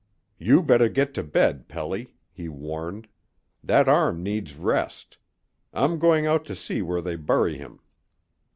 [0.39, 3.07] "You better get to bed, Pelly," he warned.
[3.63, 5.19] "That arm needs rest.
[5.73, 7.79] I'm going out to see where they bury him."